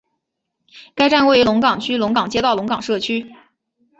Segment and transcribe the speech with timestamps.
[0.95, 3.35] 该站位于龙岗区龙岗街道龙岗社区。